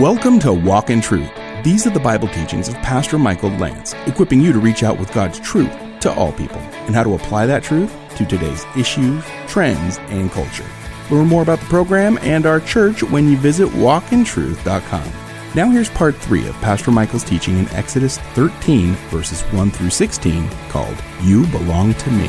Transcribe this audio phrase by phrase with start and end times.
[0.00, 1.30] Welcome to Walk in Truth.
[1.62, 5.12] These are the Bible teachings of Pastor Michael Lance, equipping you to reach out with
[5.14, 5.70] God's truth
[6.00, 10.66] to all people and how to apply that truth to today's issues, trends, and culture.
[11.12, 15.12] Learn more about the program and our church when you visit walkintruth.com.
[15.54, 20.48] Now here's part 3 of Pastor Michael's teaching in Exodus 13 verses 1 through 16
[20.70, 22.26] called You Belong to Me.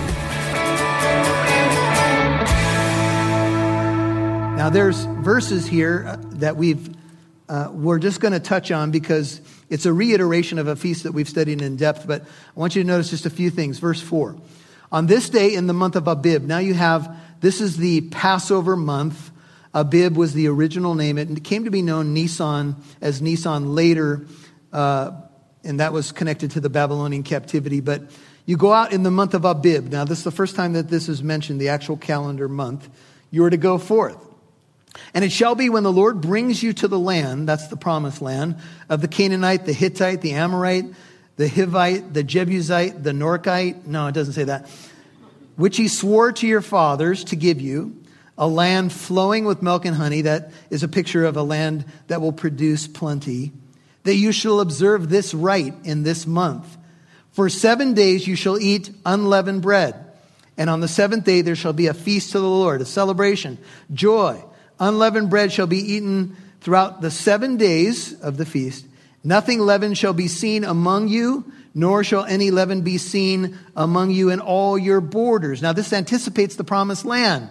[4.55, 6.95] Now there's verses here uh, that we've
[7.47, 11.11] uh, we're just going to touch on because it's a reiteration of a feast that
[11.11, 13.79] we've studied in depth, but I want you to notice just a few things.
[13.79, 14.35] Verse 4.
[14.91, 18.75] On this day in the month of Abib, now you have, this is the Passover
[18.75, 19.31] month.
[19.73, 21.17] Abib was the original name.
[21.17, 24.25] It came to be known Nisan as Nisan later,
[24.71, 25.11] uh,
[25.63, 27.81] and that was connected to the Babylonian captivity.
[27.81, 28.03] But
[28.45, 29.91] you go out in the month of Abib.
[29.91, 32.87] Now, this is the first time that this is mentioned, the actual calendar month.
[33.31, 34.17] You are to go forth.
[35.13, 38.21] And it shall be when the Lord brings you to the land, that's the promised
[38.21, 38.57] land,
[38.89, 40.85] of the Canaanite, the Hittite, the Amorite,
[41.37, 43.85] the Hivite, the Jebusite, the Norkite.
[43.85, 44.69] No, it doesn't say that.
[45.55, 47.95] Which he swore to your fathers to give you,
[48.37, 50.21] a land flowing with milk and honey.
[50.21, 53.53] That is a picture of a land that will produce plenty.
[54.03, 56.77] That you shall observe this rite in this month.
[57.31, 59.95] For seven days you shall eat unleavened bread.
[60.57, 63.57] And on the seventh day there shall be a feast to the Lord, a celebration,
[63.93, 64.43] joy
[64.79, 68.85] Unleavened bread shall be eaten throughout the seven days of the feast.
[69.23, 74.29] Nothing leavened shall be seen among you, nor shall any leaven be seen among you
[74.29, 75.61] in all your borders.
[75.61, 77.49] Now, this anticipates the promised land.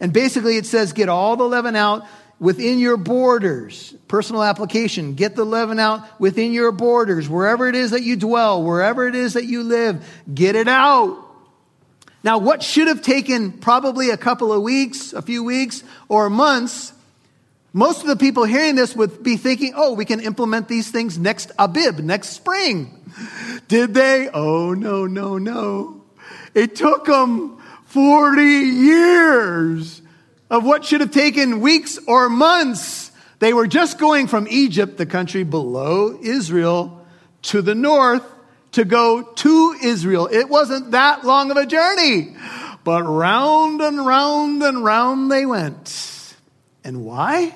[0.00, 2.06] And basically, it says, get all the leaven out
[2.40, 3.94] within your borders.
[4.08, 5.14] Personal application.
[5.14, 7.28] Get the leaven out within your borders.
[7.28, 11.24] Wherever it is that you dwell, wherever it is that you live, get it out.
[12.24, 16.92] Now, what should have taken probably a couple of weeks, a few weeks, or months,
[17.72, 21.18] most of the people hearing this would be thinking, oh, we can implement these things
[21.18, 22.90] next Abib, next spring.
[23.68, 24.28] Did they?
[24.28, 26.04] Oh, no, no, no.
[26.54, 30.02] It took them 40 years
[30.50, 33.10] of what should have taken weeks or months.
[33.38, 37.04] They were just going from Egypt, the country below Israel,
[37.42, 38.24] to the north
[38.72, 40.28] to go to Israel.
[40.30, 42.34] It wasn't that long of a journey,
[42.84, 46.36] but round and round and round they went.
[46.84, 47.54] And why?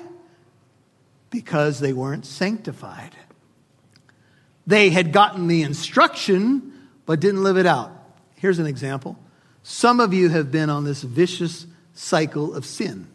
[1.29, 3.15] Because they weren't sanctified.
[4.65, 7.91] They had gotten the instruction, but didn't live it out.
[8.35, 9.17] Here's an example.
[9.63, 13.07] Some of you have been on this vicious cycle of sin.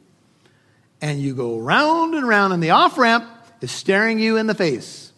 [1.00, 3.24] And you go round and round, and the off ramp
[3.60, 5.11] is staring you in the face.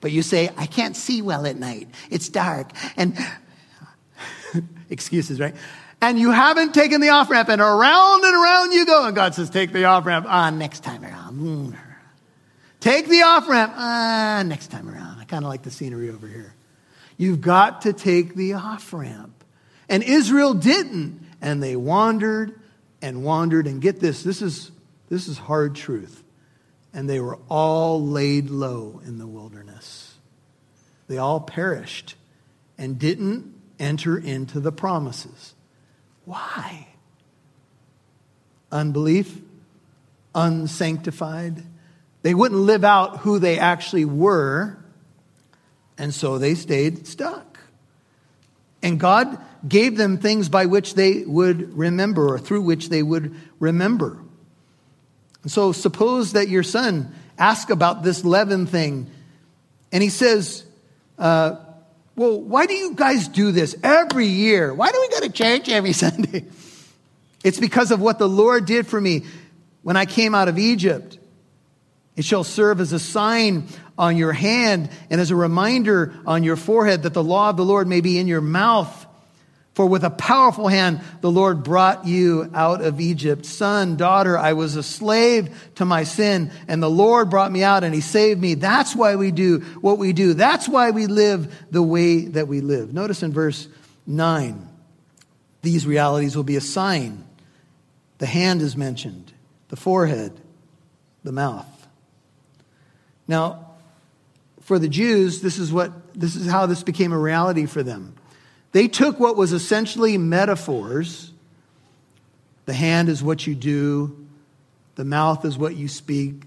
[0.00, 1.88] But you say, I can't see well at night.
[2.10, 2.70] It's dark.
[2.96, 3.16] And
[4.90, 5.54] excuses, right?
[6.00, 9.06] And you haven't taken the off ramp, and around and around you go.
[9.06, 10.26] And God says, Take the off ramp.
[10.28, 11.76] Ah, next time around.
[12.80, 13.72] Take the off ramp.
[13.74, 15.18] Ah, next time around.
[15.18, 16.54] I kind of like the scenery over here.
[17.16, 19.42] You've got to take the off ramp.
[19.88, 21.26] And Israel didn't.
[21.40, 22.60] And they wandered
[23.00, 23.66] and wandered.
[23.66, 24.70] And get this this is,
[25.08, 26.22] this is hard truth
[26.96, 30.14] and they were all laid low in the wilderness.
[31.08, 32.14] They all perished
[32.78, 35.54] and didn't enter into the promises.
[36.24, 36.88] Why?
[38.72, 39.38] Unbelief,
[40.34, 41.62] unsanctified.
[42.22, 44.78] They wouldn't live out who they actually were,
[45.98, 47.58] and so they stayed stuck.
[48.82, 53.36] And God gave them things by which they would remember, or through which they would
[53.60, 54.18] remember.
[55.46, 59.08] And so suppose that your son asks about this leaven thing,
[59.92, 60.64] and he says,
[61.20, 61.54] uh,
[62.16, 64.74] Well, why do you guys do this every year?
[64.74, 66.46] Why do we go to church every Sunday?
[67.44, 69.22] It's because of what the Lord did for me
[69.84, 71.16] when I came out of Egypt.
[72.16, 76.56] It shall serve as a sign on your hand and as a reminder on your
[76.56, 79.05] forehead that the law of the Lord may be in your mouth.
[79.76, 83.44] For with a powerful hand, the Lord brought you out of Egypt.
[83.44, 87.84] Son, daughter, I was a slave to my sin, and the Lord brought me out
[87.84, 88.54] and he saved me.
[88.54, 90.32] That's why we do what we do.
[90.32, 92.94] That's why we live the way that we live.
[92.94, 93.68] Notice in verse
[94.06, 94.66] 9,
[95.60, 97.26] these realities will be a sign.
[98.16, 99.30] The hand is mentioned,
[99.68, 100.32] the forehead,
[101.22, 101.86] the mouth.
[103.28, 103.72] Now,
[104.62, 108.16] for the Jews, this is what this is how this became a reality for them.
[108.76, 111.32] They took what was essentially metaphors
[112.66, 114.26] the hand is what you do,
[114.96, 116.42] the mouth is what you speak,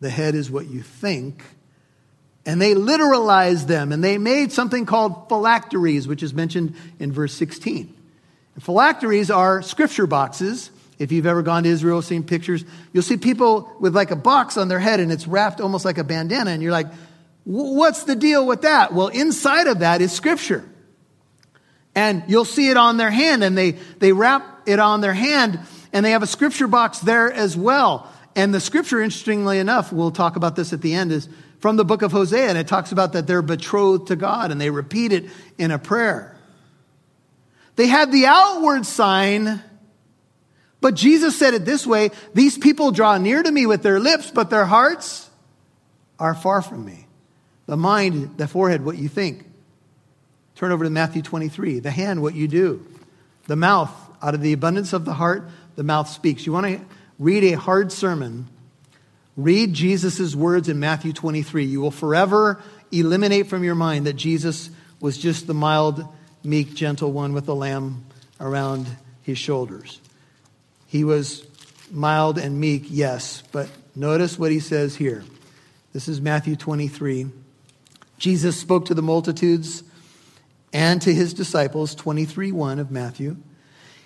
[0.00, 1.44] the head is what you think.
[2.44, 7.32] And they literalized them and they made something called phylacteries, which is mentioned in verse
[7.34, 7.94] 16.
[8.56, 13.18] And phylacteries are scripture boxes If you've ever gone to Israel, seen pictures, you'll see
[13.18, 16.50] people with like a box on their head and it's wrapped almost like a bandana.
[16.50, 16.88] And you're like,
[17.44, 18.92] what's the deal with that?
[18.92, 20.68] Well, inside of that is scripture.
[21.94, 25.58] And you'll see it on their hand and they, they wrap it on their hand
[25.92, 28.10] and they have a scripture box there as well.
[28.36, 31.28] And the scripture, interestingly enough, we'll talk about this at the end, is
[31.58, 32.48] from the book of Hosea.
[32.48, 35.26] And it talks about that they're betrothed to God and they repeat it
[35.58, 36.36] in a prayer.
[37.76, 39.62] They had the outward sign,
[40.80, 44.30] but Jesus said it this way These people draw near to me with their lips,
[44.30, 45.28] but their hearts
[46.18, 47.06] are far from me.
[47.66, 49.49] The mind, the forehead, what you think.
[50.60, 51.78] Turn over to Matthew 23.
[51.78, 52.86] The hand, what you do.
[53.46, 53.90] The mouth,
[54.22, 56.44] out of the abundance of the heart, the mouth speaks.
[56.44, 56.84] You want to
[57.18, 58.46] read a hard sermon,
[59.38, 61.64] read Jesus' words in Matthew 23.
[61.64, 62.60] You will forever
[62.92, 64.68] eliminate from your mind that Jesus
[65.00, 66.06] was just the mild,
[66.44, 68.04] meek, gentle one with the lamb
[68.38, 68.86] around
[69.22, 69.98] his shoulders.
[70.86, 71.42] He was
[71.90, 75.24] mild and meek, yes, but notice what he says here.
[75.94, 77.30] This is Matthew 23.
[78.18, 79.84] Jesus spoke to the multitudes
[80.72, 83.36] and to his disciples, 23 1 of Matthew.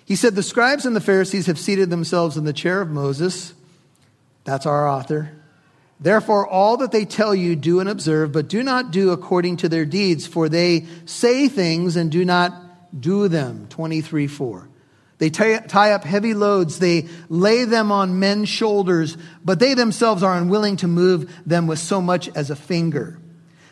[0.05, 3.53] He said, The scribes and the Pharisees have seated themselves in the chair of Moses.
[4.43, 5.31] That's our author.
[5.99, 9.69] Therefore, all that they tell you, do and observe, but do not do according to
[9.69, 12.53] their deeds, for they say things and do not
[12.99, 13.67] do them.
[13.69, 14.69] 23 4.
[15.17, 20.35] They tie up heavy loads, they lay them on men's shoulders, but they themselves are
[20.37, 23.17] unwilling to move them with so much as a finger.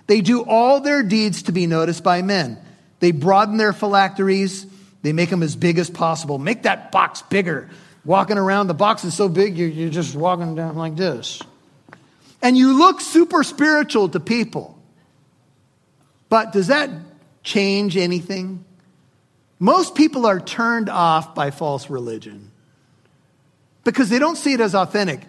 [0.08, 2.58] They do all their deeds to be noticed by men.
[3.04, 4.66] They broaden their phylacteries.
[5.02, 6.38] They make them as big as possible.
[6.38, 7.70] Make that box bigger.
[8.06, 11.42] Walking around, the box is so big, you're, you're just walking down like this.
[12.42, 14.82] And you look super spiritual to people.
[16.30, 16.92] But does that
[17.44, 18.64] change anything?
[19.60, 22.52] Most people are turned off by false religion
[23.84, 25.26] because they don't see it as authentic.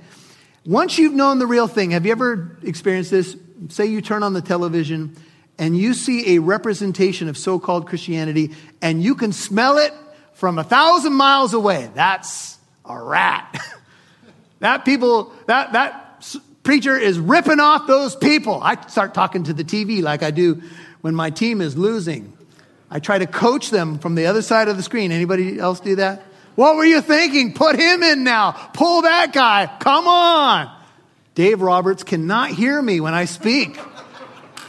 [0.65, 3.37] Once you've known the real thing, have you ever experienced this?
[3.69, 5.17] say you turn on the television
[5.59, 8.53] and you see a representation of so called Christianity
[8.83, 9.93] and you can smell it
[10.35, 11.89] from a thousand miles away.
[11.95, 13.63] That's a rat.
[14.61, 16.25] that people, that, that
[16.65, 18.61] preacher is ripping off those people.
[18.63, 20.63] I start talking to the TV like I do
[21.03, 22.33] when my team is losing.
[22.91, 25.13] I try to coach them from the other side of the screen.
[25.13, 26.23] Anybody else do that?
[26.57, 27.55] What were you thinking?
[27.55, 28.53] Put him in now.
[28.75, 29.71] Pull that guy.
[29.81, 30.71] Come on.
[31.35, 33.77] Dave Roberts cannot hear me when I speak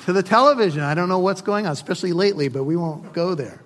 [0.06, 0.82] to the television.
[0.82, 3.64] I don't know what's going on, especially lately, but we won't go there.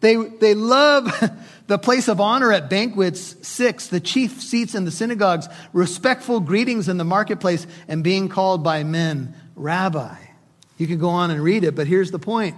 [0.00, 1.10] They, they love
[1.68, 6.90] the place of honor at banquets, six, the chief seats in the synagogues, respectful greetings
[6.90, 10.16] in the marketplace, and being called by men rabbi.
[10.76, 12.56] You can go on and read it, but here's the point.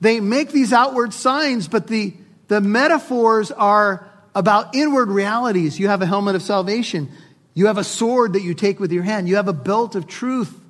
[0.00, 2.14] They make these outward signs, but the,
[2.48, 5.78] the metaphors are about inward realities.
[5.78, 7.12] You have a helmet of salvation.
[7.52, 9.28] You have a sword that you take with your hand.
[9.28, 10.62] You have a belt of truth.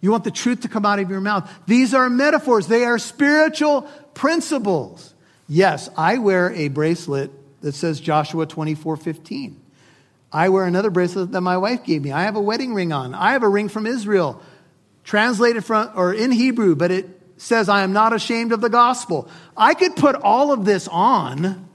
[0.00, 1.50] You want the truth to come out of your mouth.
[1.66, 3.82] These are metaphors, they are spiritual
[4.14, 5.14] principles.
[5.48, 7.30] Yes, I wear a bracelet
[7.62, 9.60] that says Joshua 24 15.
[10.30, 12.12] I wear another bracelet that my wife gave me.
[12.12, 13.14] I have a wedding ring on.
[13.14, 14.42] I have a ring from Israel,
[15.04, 17.08] translated from or in Hebrew, but it
[17.38, 19.28] says, I am not ashamed of the gospel.
[19.56, 21.68] I could put all of this on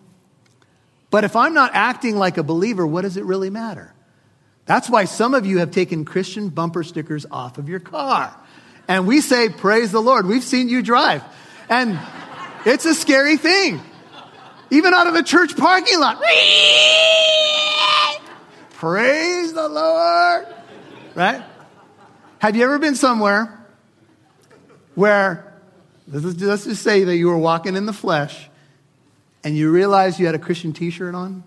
[1.13, 3.92] but if I'm not acting like a believer, what does it really matter?
[4.65, 8.35] That's why some of you have taken Christian bumper stickers off of your car.
[8.87, 10.25] And we say, Praise the Lord.
[10.25, 11.23] We've seen you drive.
[11.69, 11.99] And
[12.65, 13.81] it's a scary thing.
[14.69, 16.17] Even out of a church parking lot.
[18.71, 20.47] Praise the Lord.
[21.15, 21.43] Right?
[22.39, 23.65] Have you ever been somewhere
[24.95, 25.53] where,
[26.07, 28.49] let's just say that you were walking in the flesh
[29.43, 31.43] and you realized you had a Christian t shirt on?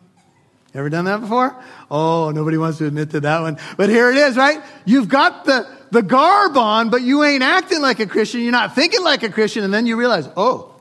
[0.77, 1.57] Ever done that before?
[1.91, 3.57] Oh, nobody wants to admit to that one.
[3.79, 4.63] But here it is, right?
[4.85, 8.43] You've got the, the garb on, but you ain't acting like a Christian.
[8.43, 9.65] You're not thinking like a Christian.
[9.65, 10.79] And then you realize, oh,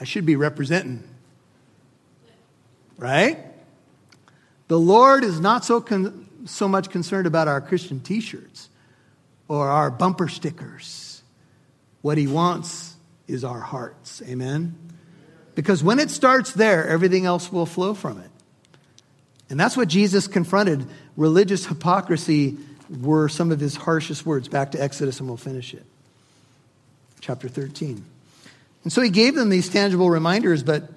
[0.00, 1.04] I should be representing.
[2.96, 3.38] Right?
[4.68, 8.70] The Lord is not so, con- so much concerned about our Christian t shirts
[9.46, 11.22] or our bumper stickers.
[12.00, 12.94] What He wants
[13.28, 14.22] is our hearts.
[14.26, 14.74] Amen?
[15.54, 18.30] Because when it starts there, everything else will flow from it.
[19.50, 20.86] And that's what Jesus confronted.
[21.16, 22.56] Religious hypocrisy
[23.00, 24.48] were some of his harshest words.
[24.48, 25.84] Back to Exodus, and we'll finish it.
[27.20, 28.04] Chapter 13.
[28.84, 30.90] And so he gave them these tangible reminders, but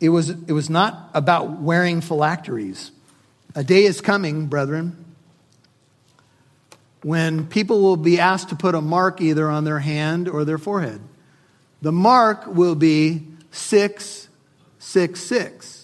[0.00, 2.90] it was, it was not about wearing phylacteries.
[3.54, 5.04] A day is coming, brethren,
[7.02, 10.58] when people will be asked to put a mark either on their hand or their
[10.58, 11.00] forehead.
[11.80, 14.28] The mark will be 666.
[14.78, 15.75] 666.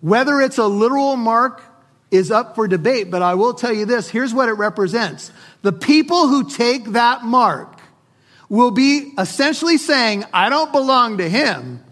[0.00, 1.62] Whether it's a literal mark
[2.10, 5.32] is up for debate, but I will tell you this here's what it represents.
[5.62, 7.80] The people who take that mark
[8.48, 11.82] will be essentially saying, I don't belong to him,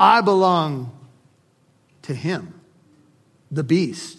[0.00, 0.92] I belong
[2.02, 2.58] to him,
[3.50, 4.18] the beast.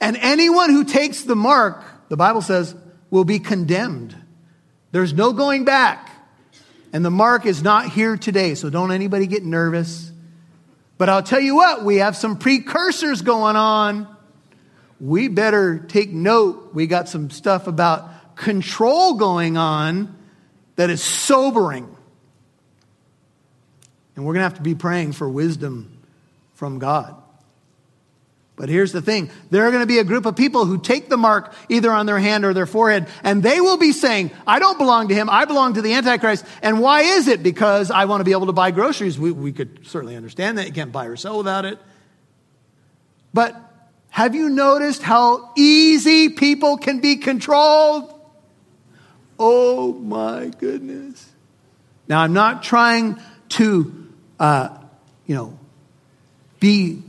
[0.00, 2.74] And anyone who takes the mark, the Bible says,
[3.10, 4.14] will be condemned.
[4.90, 6.10] There's no going back.
[6.92, 10.12] And the mark is not here today, so don't anybody get nervous.
[11.04, 14.08] But I'll tell you what, we have some precursors going on.
[14.98, 16.70] We better take note.
[16.72, 20.16] We got some stuff about control going on
[20.76, 21.94] that is sobering.
[24.16, 26.00] And we're going to have to be praying for wisdom
[26.54, 27.14] from God.
[28.56, 31.08] But here's the thing there are going to be a group of people who take
[31.08, 34.58] the mark either on their hand or their forehead, and they will be saying, I
[34.58, 36.44] don't belong to him, I belong to the Antichrist.
[36.62, 37.42] And why is it?
[37.42, 39.18] Because I want to be able to buy groceries.
[39.18, 40.66] We, we could certainly understand that.
[40.66, 41.78] You can't buy or sell without it.
[43.32, 43.60] But
[44.10, 48.12] have you noticed how easy people can be controlled?
[49.40, 51.32] Oh my goodness.
[52.06, 53.20] Now, I'm not trying
[53.50, 54.68] to, uh,
[55.26, 55.58] you know,
[56.60, 57.02] be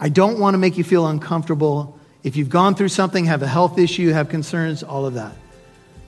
[0.00, 1.98] I don't want to make you feel uncomfortable.
[2.22, 5.34] If you've gone through something, have a health issue, have concerns, all of that.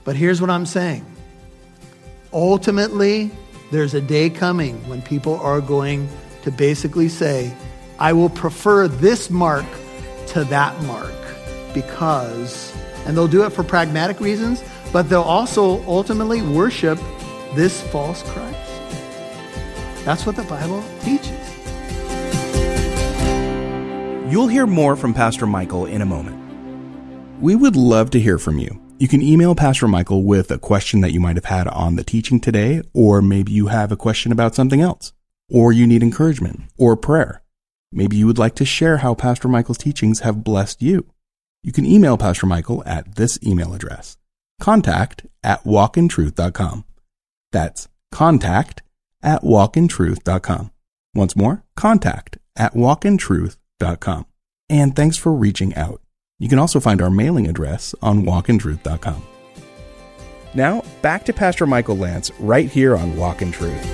[0.05, 1.05] But here's what I'm saying
[2.33, 3.31] ultimately,
[3.73, 6.09] there's a day coming when people are going
[6.43, 7.53] to basically say,
[7.99, 9.67] I will prefer this mark
[10.29, 11.13] to that mark
[11.75, 16.99] because, and they'll do it for pragmatic reasons, but they'll also ultimately worship
[17.55, 18.57] this false Christ.
[20.05, 21.50] That's what the Bible teaches.
[24.31, 26.39] You'll hear more from Pastor Michael in a moment.
[27.43, 28.81] We would love to hear from you.
[29.01, 32.05] You can email Pastor Michael with a question that you might have had on the
[32.05, 35.13] teaching today, or maybe you have a question about something else,
[35.51, 37.43] or you need encouragement or prayer.
[37.91, 41.07] Maybe you would like to share how Pastor Michael's teachings have blessed you.
[41.65, 44.17] You can email Pastor Michael at this email address
[44.61, 46.85] contact at walkintruth.com.
[47.51, 48.83] That's contact
[49.25, 50.71] at walkintruth.com.
[51.17, 54.27] Once more, contact at walkintruth.com walkintruth.com.
[54.69, 56.01] And thanks for reaching out.
[56.39, 59.23] You can also find our mailing address on walkintruth.com.
[60.55, 63.85] Now, back to Pastor Michael Lance right here on Walk in Truth.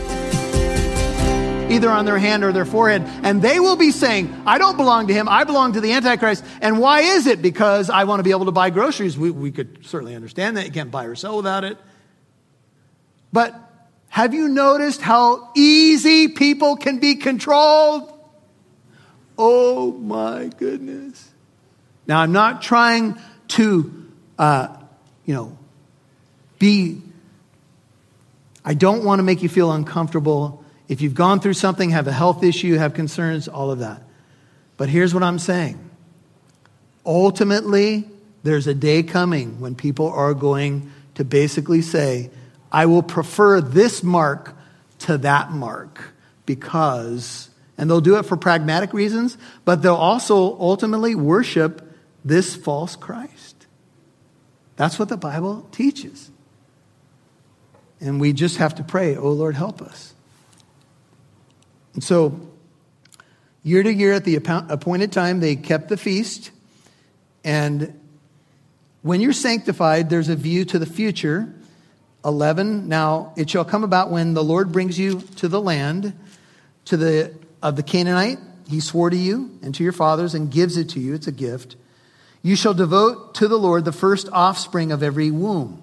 [1.69, 5.09] Either on their hand or their forehead, and they will be saying, I don't belong
[5.09, 6.45] to him, I belong to the Antichrist.
[6.63, 7.43] And why is it?
[7.43, 9.19] Because I want to be able to buy groceries.
[9.19, 10.65] We, we could certainly understand that.
[10.65, 11.77] You can't buy or sell without it.
[13.33, 13.55] But
[14.09, 18.16] have you noticed how easy people can be controlled?
[19.39, 21.31] Oh my goodness.
[22.07, 24.69] Now, I'm not trying to, uh,
[25.25, 25.59] you know,
[26.59, 27.03] be,
[28.65, 30.65] I don't want to make you feel uncomfortable.
[30.89, 34.03] If you've gone through something, have a health issue, have concerns, all of that.
[34.77, 35.79] But here's what I'm saying.
[37.05, 38.05] Ultimately,
[38.43, 42.31] there's a day coming when people are going to basically say,
[42.71, 44.55] I will prefer this mark
[45.01, 46.13] to that mark
[46.45, 51.83] because and they'll do it for pragmatic reasons, but they'll also ultimately worship
[52.25, 53.67] this false Christ.
[54.77, 56.31] That's what the Bible teaches.
[58.01, 60.15] And we just have to pray, oh Lord, help us.
[61.95, 62.39] And so,
[63.63, 66.51] year to year at the appointed time, they kept the feast.
[67.43, 67.99] And
[69.03, 71.55] when you're sanctified, there's a view to the future.
[72.25, 76.13] 11, now it shall come about when the Lord brings you to the land,
[76.87, 77.33] to the
[77.63, 81.01] of the Canaanite, he swore to you and to your fathers and gives it to
[81.01, 81.15] you.
[81.15, 81.77] It's a gift.
[82.43, 85.83] You shall devote to the Lord the first offspring of every womb,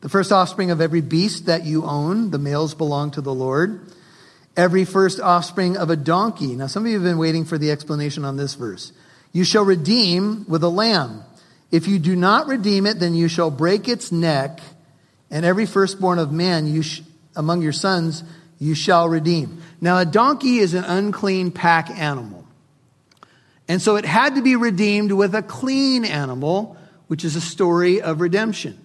[0.00, 2.30] the first offspring of every beast that you own.
[2.30, 3.92] The males belong to the Lord.
[4.56, 6.56] Every first offspring of a donkey.
[6.56, 8.92] Now, some of you have been waiting for the explanation on this verse.
[9.32, 11.22] You shall redeem with a lamb.
[11.70, 14.60] If you do not redeem it, then you shall break its neck,
[15.30, 17.02] and every firstborn of man you sh-
[17.36, 18.24] among your sons
[18.58, 19.62] you shall redeem.
[19.80, 22.44] Now, a donkey is an unclean pack animal.
[23.68, 28.00] And so it had to be redeemed with a clean animal, which is a story
[28.00, 28.78] of redemption.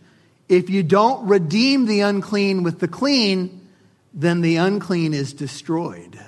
[0.50, 3.68] If you don't redeem the unclean with the clean,
[4.14, 6.20] then the unclean is destroyed.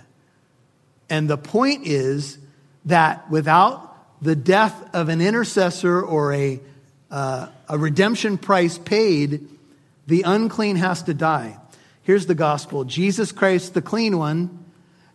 [1.09, 2.39] And the point is
[2.85, 6.59] that without the death of an intercessor or a,
[7.11, 9.47] uh, a redemption price paid,
[10.07, 11.59] the unclean has to die.
[12.05, 14.63] Here's the gospel Jesus Christ, the clean one,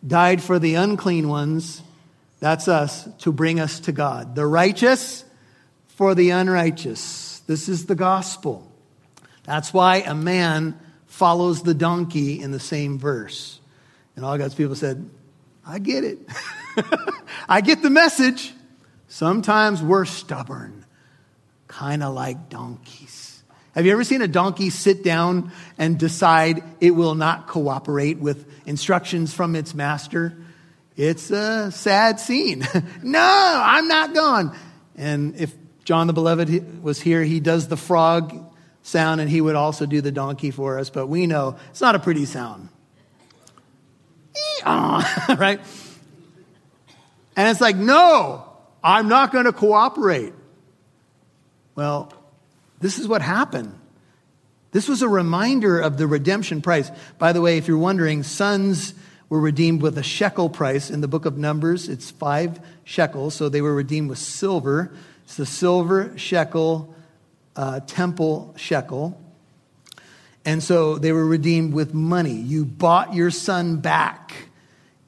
[0.04, 1.82] died for the unclean ones.
[2.40, 4.34] That's us to bring us to God.
[4.34, 5.24] The righteous
[5.86, 7.42] for the unrighteous.
[7.46, 8.72] This is the gospel.
[9.44, 13.60] That's why a man follows the donkey in the same verse.
[14.16, 15.08] And all God's people said,
[15.64, 16.18] I get it.
[17.48, 18.52] I get the message.
[19.06, 20.84] Sometimes we're stubborn,
[21.68, 23.19] kind of like donkeys.
[23.74, 28.46] Have you ever seen a donkey sit down and decide it will not cooperate with
[28.66, 30.36] instructions from its master?
[30.96, 32.66] It's a sad scene.
[33.02, 34.50] no, I'm not going.
[34.96, 38.44] And if John the Beloved was here, he does the frog
[38.82, 41.94] sound and he would also do the donkey for us, but we know it's not
[41.94, 42.68] a pretty sound.
[45.38, 45.60] right?
[47.36, 48.44] And it's like, no,
[48.82, 50.34] I'm not going to cooperate.
[51.74, 52.12] Well,
[52.80, 53.74] this is what happened.
[54.72, 56.90] This was a reminder of the redemption price.
[57.18, 58.94] By the way, if you're wondering, sons
[59.28, 61.88] were redeemed with a shekel price in the book of Numbers.
[61.88, 64.92] It's five shekels, so they were redeemed with silver.
[65.24, 66.94] It's the silver shekel,
[67.56, 69.20] uh, temple shekel.
[70.44, 72.34] And so they were redeemed with money.
[72.34, 74.34] You bought your son back.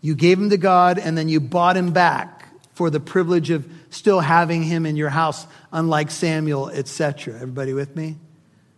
[0.00, 3.68] You gave him to God, and then you bought him back for the privilege of
[3.92, 7.34] still having him in your house, unlike Samuel, etc.
[7.34, 8.16] Everybody with me?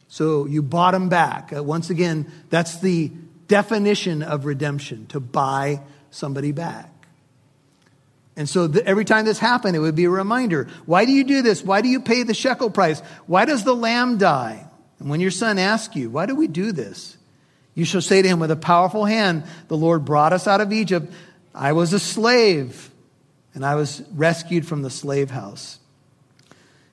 [0.08, 1.52] So you bought him back.
[1.54, 3.10] Uh, once again, that's the
[3.48, 5.80] definition of redemption to buy
[6.10, 6.90] somebody back.
[8.36, 10.68] And so every time this happened, it would be a reminder.
[10.86, 11.62] Why do you do this?
[11.62, 13.00] Why do you pay the shekel price?
[13.26, 14.66] Why does the lamb die?
[14.98, 17.16] And when your son asks you, why do we do this?
[17.74, 20.72] You shall say to him, with a powerful hand, the Lord brought us out of
[20.72, 21.12] Egypt.
[21.54, 22.90] I was a slave,
[23.54, 25.78] and I was rescued from the slave house.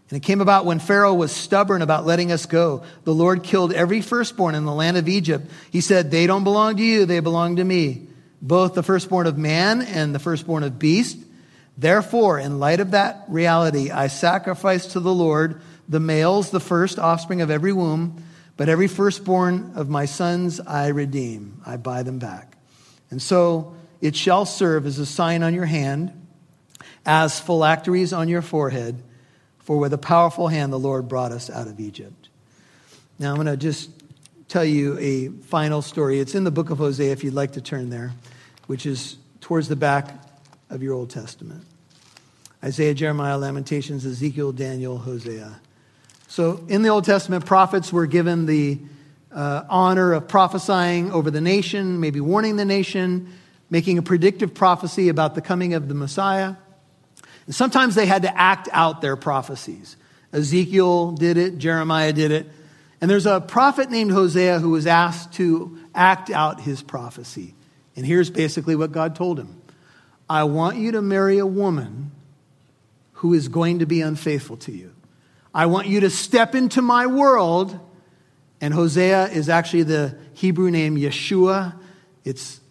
[0.09, 2.83] And it came about when Pharaoh was stubborn about letting us go.
[3.05, 5.49] The Lord killed every firstborn in the land of Egypt.
[5.71, 8.07] He said, They don't belong to you, they belong to me.
[8.41, 11.17] Both the firstborn of man and the firstborn of beast.
[11.77, 16.99] Therefore, in light of that reality, I sacrifice to the Lord the males, the first
[16.99, 18.23] offspring of every womb,
[18.57, 21.61] but every firstborn of my sons I redeem.
[21.65, 22.57] I buy them back.
[23.09, 26.20] And so it shall serve as a sign on your hand,
[27.05, 29.01] as phylacteries on your forehead
[29.59, 32.29] for with a powerful hand the Lord brought us out of Egypt.
[33.19, 33.89] Now I'm going to just
[34.47, 36.19] tell you a final story.
[36.19, 38.11] It's in the book of Hosea if you'd like to turn there,
[38.67, 40.13] which is towards the back
[40.69, 41.63] of your Old Testament.
[42.63, 45.59] Isaiah, Jeremiah, Lamentations, Ezekiel, Daniel, Hosea.
[46.27, 48.79] So in the Old Testament, prophets were given the
[49.31, 53.33] uh, honor of prophesying over the nation, maybe warning the nation,
[53.69, 56.55] making a predictive prophecy about the coming of the Messiah.
[57.45, 59.97] And sometimes they had to act out their prophecies.
[60.33, 62.47] Ezekiel did it, Jeremiah did it.
[63.01, 67.55] And there's a prophet named Hosea who was asked to act out his prophecy.
[67.95, 69.61] And here's basically what God told him
[70.29, 72.11] I want you to marry a woman
[73.13, 74.93] who is going to be unfaithful to you.
[75.53, 77.77] I want you to step into my world.
[78.61, 81.75] And Hosea is actually the Hebrew name Yeshua.
[82.23, 82.61] It's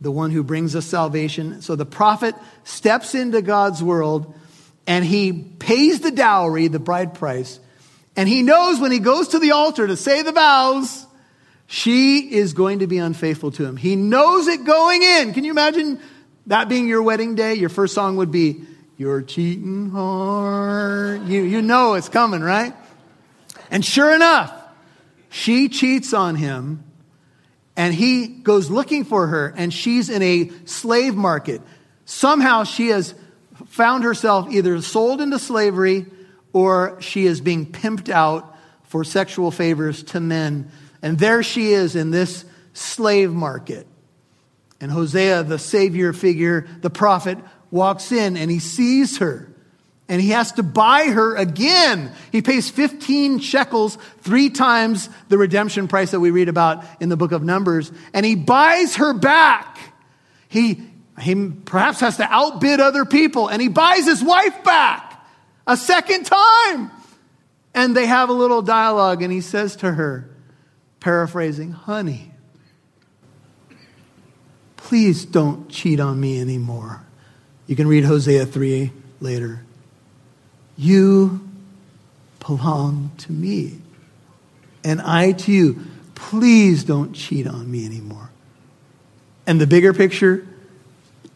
[0.00, 1.60] the one who brings us salvation.
[1.62, 2.34] So the prophet
[2.64, 4.34] steps into God's world
[4.86, 7.60] and he pays the dowry, the bride price,
[8.16, 11.06] and he knows when he goes to the altar to say the vows,
[11.66, 13.76] she is going to be unfaithful to him.
[13.76, 15.34] He knows it going in.
[15.34, 16.00] Can you imagine
[16.46, 17.54] that being your wedding day?
[17.54, 18.62] Your first song would be,
[18.96, 21.20] Your cheating heart.
[21.22, 22.74] You, you know it's coming, right?
[23.70, 24.52] And sure enough,
[25.28, 26.82] she cheats on him
[27.78, 31.62] and he goes looking for her, and she's in a slave market.
[32.06, 33.14] Somehow she has
[33.66, 36.06] found herself either sold into slavery
[36.52, 40.72] or she is being pimped out for sexual favors to men.
[41.02, 43.86] And there she is in this slave market.
[44.80, 47.38] And Hosea, the savior figure, the prophet,
[47.70, 49.54] walks in and he sees her
[50.08, 52.12] and he has to buy her again.
[52.32, 57.16] He pays 15 shekels, three times the redemption price that we read about in the
[57.16, 59.78] book of Numbers, and he buys her back.
[60.48, 60.82] He,
[61.20, 65.22] he perhaps has to outbid other people, and he buys his wife back
[65.66, 66.90] a second time.
[67.74, 70.28] And they have a little dialogue, and he says to her,
[71.00, 72.32] paraphrasing, Honey,
[74.76, 77.04] please don't cheat on me anymore.
[77.66, 78.90] You can read Hosea 3
[79.20, 79.66] later.
[80.78, 81.40] You
[82.46, 83.78] belong to me,
[84.84, 85.80] and I to you.
[86.14, 88.30] Please don't cheat on me anymore.
[89.46, 90.46] And the bigger picture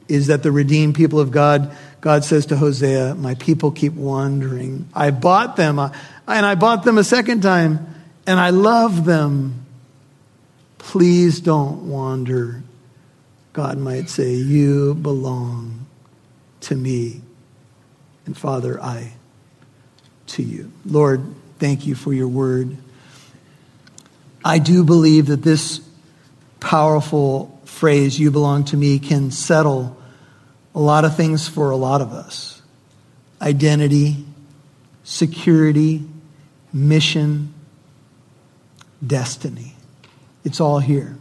[0.06, 4.88] is that the redeemed people of God, God says to Hosea, My people keep wandering.
[4.94, 5.90] I bought them, uh,
[6.28, 7.94] and I bought them a second time,
[8.26, 9.66] and I love them.
[10.78, 12.62] Please don't wander.
[13.52, 15.86] God might say, You belong
[16.60, 17.22] to me.
[18.24, 19.14] And Father, I
[20.32, 20.72] to you.
[20.84, 21.24] Lord,
[21.58, 22.76] thank you for your word.
[24.44, 25.80] I do believe that this
[26.60, 29.96] powerful phrase, you belong to me, can settle
[30.74, 32.60] a lot of things for a lot of us
[33.40, 34.24] identity,
[35.02, 36.04] security,
[36.72, 37.52] mission,
[39.04, 39.74] destiny.
[40.44, 41.16] It's all here.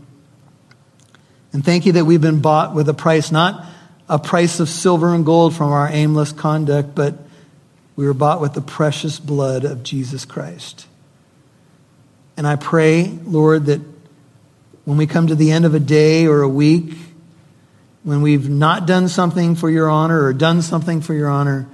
[1.54, 3.66] And thank you that we've been bought with a price, not
[4.08, 7.16] a price of silver and gold from our aimless conduct, but
[8.02, 10.88] we were bought with the precious blood of Jesus Christ.
[12.36, 13.80] And I pray, Lord, that
[14.86, 16.96] when we come to the end of a day or a week,
[18.02, 21.68] when we've not done something for your honor or done something for your honor,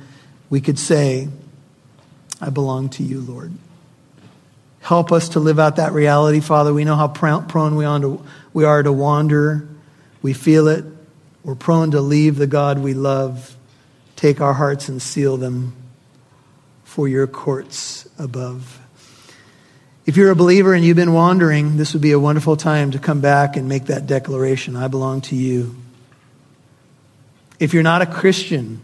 [0.49, 1.29] we could say,
[2.41, 3.53] I belong to you, Lord.
[4.81, 6.73] Help us to live out that reality, Father.
[6.73, 7.85] We know how prone we
[8.65, 9.65] are to, wander.
[10.21, 10.83] We feel it.
[11.45, 13.55] We're prone to leave the God we love.
[14.17, 15.71] Take our hearts and seal them
[16.87, 18.79] for your courts above.
[20.05, 22.97] If you're a believer and you've been wandering, this would be a wonderful time to
[22.97, 25.75] come back and make that declaration I belong to you.
[27.59, 28.81] If you're not a Christian,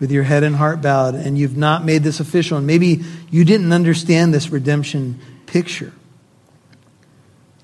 [0.00, 3.44] with your head and heart bowed, and you've not made this official, and maybe you
[3.44, 5.92] didn't understand this redemption picture,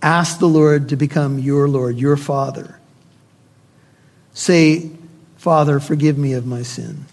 [0.00, 2.78] ask the Lord to become your Lord, your Father.
[4.32, 4.90] Say,
[5.38, 7.06] Father, forgive me of my sin.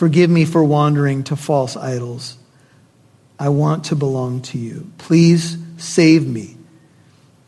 [0.00, 2.38] Forgive me for wandering to false idols.
[3.38, 4.90] I want to belong to you.
[4.96, 6.56] Please save me.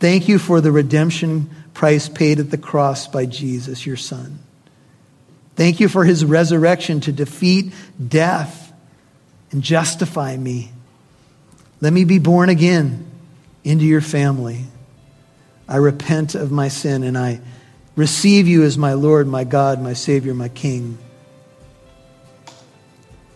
[0.01, 4.39] Thank you for the redemption price paid at the cross by Jesus, your Son.
[5.57, 7.73] Thank you for his resurrection to defeat
[8.07, 8.71] death
[9.51, 10.73] and justify me.
[11.81, 13.11] Let me be born again
[13.65, 14.67] into your family.
[15.67, 17.41] I repent of my sin and I
[17.97, 20.99] receive you as my Lord, my God, my Savior, my King,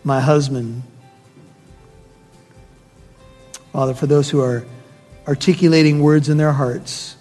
[0.07, 0.83] my husband,
[3.73, 4.65] Father, for those who are
[5.27, 7.17] articulating words in their hearts,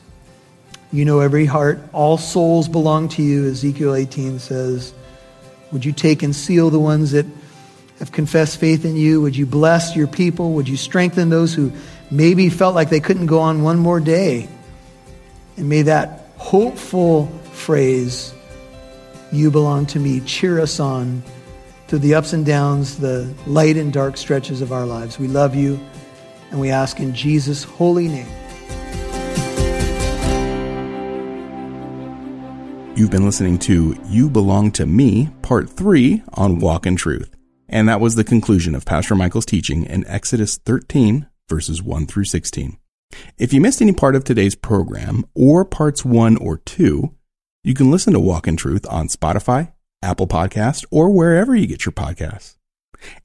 [0.93, 1.81] you know every heart.
[1.93, 4.95] All souls belong to you, Ezekiel 18 says.
[5.73, 7.27] Would you take and seal the ones that
[7.99, 9.21] have confessed faith in you?
[9.21, 10.53] Would you bless your people?
[10.53, 11.73] Would you strengthen those who
[12.09, 14.49] maybe felt like they couldn't go on one more day?
[15.57, 18.33] And may that hopeful phrase,
[19.33, 21.25] you belong to me, cheer us on
[21.89, 25.19] through the ups and downs, the light and dark stretches of our lives.
[25.19, 25.79] We love you.
[26.51, 28.29] And we ask in Jesus' holy name.
[32.97, 37.37] You've been listening to You Belong to Me, Part 3 on Walk in Truth.
[37.69, 42.25] And that was the conclusion of Pastor Michael's teaching in Exodus 13, verses 1 through
[42.25, 42.79] 16.
[43.39, 47.13] If you missed any part of today's program, or parts 1 or 2,
[47.65, 51.85] you can listen to Walk in Truth on Spotify, Apple Podcast, or wherever you get
[51.85, 52.57] your podcasts.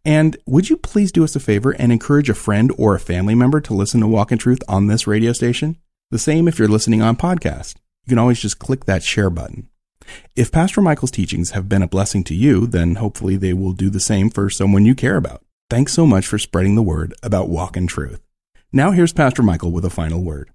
[0.03, 3.36] And would you please do us a favor and encourage a friend or a family
[3.36, 5.77] member to listen to Walk in Truth on this radio station?
[6.10, 7.75] The same if you're listening on podcast.
[8.05, 9.69] You can always just click that share button.
[10.36, 13.89] If Pastor Michael's teachings have been a blessing to you, then hopefully they will do
[13.89, 15.43] the same for someone you care about.
[15.69, 18.21] Thanks so much for spreading the word about Walk in Truth.
[18.73, 20.49] Now here's Pastor Michael with a final word.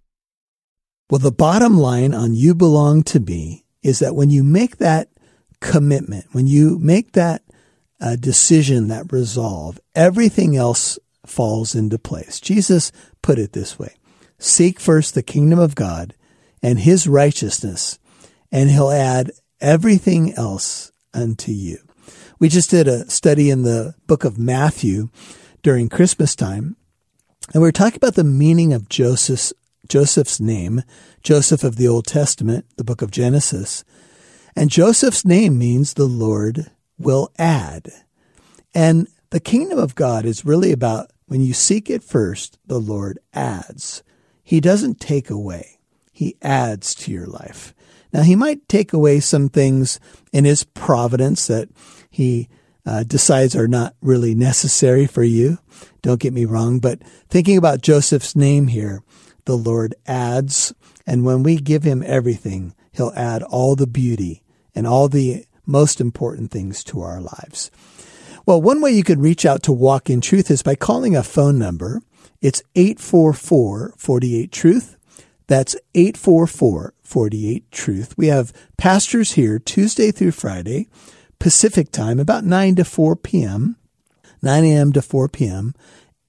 [1.09, 5.09] Well, the bottom line on You Belong to Me is that when you make that
[5.67, 7.43] commitment, when you make that
[8.01, 12.39] a decision, that resolve, everything else falls into place.
[12.41, 13.97] Jesus put it this way
[14.39, 16.15] Seek first the kingdom of God
[16.63, 17.99] and his righteousness,
[18.53, 21.79] and he'll add everything else unto you.
[22.39, 25.09] We just did a study in the book of Matthew
[25.63, 26.77] during Christmas time,
[27.53, 29.53] and we were talking about the meaning of Joseph's,
[29.89, 30.83] Joseph's name,
[31.23, 33.85] Joseph of the Old Testament, the book of Genesis.
[34.57, 37.93] And Joseph's name means the Lord will add.
[38.75, 43.19] And the kingdom of God is really about when you seek it first, the Lord
[43.35, 44.03] adds.
[44.43, 45.79] He doesn't take away.
[46.11, 47.75] He adds to your life.
[48.15, 50.01] Now, he might take away some things
[50.33, 51.69] in his providence that
[52.09, 52.49] he
[52.87, 55.59] uh, decides are not really necessary for you.
[56.01, 59.03] Don't get me wrong, but thinking about Joseph's name here,
[59.45, 60.73] the Lord adds.
[61.07, 64.43] And when we give him everything, he'll add all the beauty
[64.77, 67.73] and all the most important things to our lives.
[68.45, 71.25] Well, one way you could reach out to Walk in Truth is by calling a
[71.25, 72.01] phone number.
[72.41, 74.97] It's 844 48 Truth.
[75.49, 78.15] That's 844 48 Truth.
[78.17, 80.87] We have pastors here Tuesday through Friday,
[81.41, 83.77] Pacific time, about 9 to 4 p.m.,
[84.43, 84.93] 9 a.m.
[84.93, 85.75] to 4 p.m.,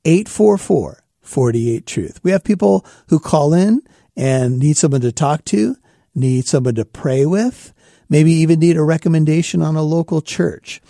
[0.06, 2.20] 844 48 Truth.
[2.24, 3.82] We have people who call in
[4.16, 5.76] and need someone to talk to,
[6.16, 7.74] need someone to pray with,
[8.10, 10.82] maybe even need a recommendation on a local church.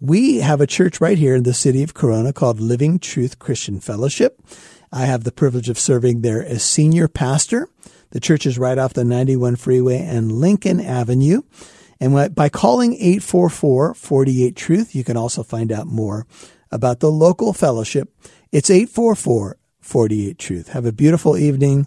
[0.00, 3.78] We have a church right here in the city of Corona called Living Truth Christian
[3.78, 4.40] Fellowship.
[4.90, 7.68] I have the privilege of serving there as senior pastor.
[8.10, 11.42] The church is right off the 91 freeway and Lincoln Avenue.
[11.98, 16.26] And by calling 844 48 Truth, you can also find out more
[16.72, 18.12] about the local fellowship.
[18.50, 20.68] It's 844 48 Truth.
[20.70, 21.86] Have a beautiful evening,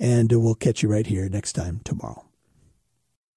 [0.00, 2.24] and we'll catch you right here next time tomorrow.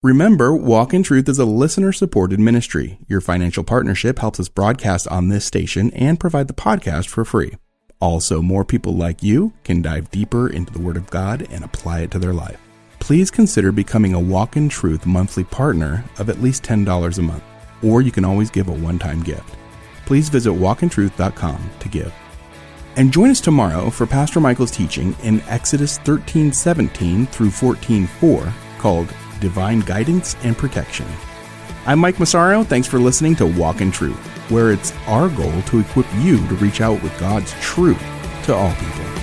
[0.04, 3.00] Remember, Walk in Truth is a listener supported ministry.
[3.08, 7.56] Your financial partnership helps us broadcast on this station and provide the podcast for free.
[8.00, 12.02] Also, more people like you can dive deeper into the Word of God and apply
[12.02, 12.60] it to their life.
[13.00, 17.44] Please consider becoming a Walk in Truth monthly partner of at least $10 a month,
[17.84, 19.56] or you can always give a one time gift.
[20.06, 22.14] Please visit walkintruth.com to give.
[22.98, 29.80] And join us tomorrow for Pastor Michael's teaching in Exodus 13:17 through 14:4 called divine
[29.82, 31.08] guidance and protection.
[31.86, 32.64] I'm Mike Massaro.
[32.64, 34.20] Thanks for listening to Walk in Truth,
[34.52, 38.02] where it's our goal to equip you to reach out with God's truth
[38.44, 39.17] to all people.